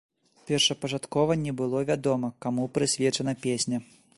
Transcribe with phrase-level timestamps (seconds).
[0.47, 3.77] Першапачаткова не было вядома, каму прысвечана песня.